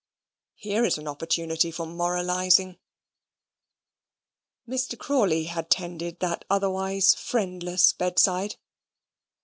[0.55, 2.79] Here is an opportunity for moralising!
[4.67, 4.97] Mr.
[4.97, 8.55] Crawley had tended that otherwise friendless bedside.